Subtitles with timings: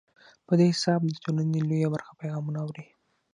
[0.47, 2.85] په دې حساب د ټولنې لویه برخه پیغامونه اوري.